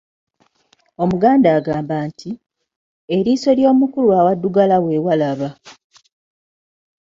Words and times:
Omuganda 1.03 1.47
agamba 1.57 1.95
nti, 2.07 2.31
"eriiso 3.15 3.49
ly'omukulu 3.57 4.09
awaddugala 4.19 4.77
we 4.85 4.95
walaba". 5.05 5.49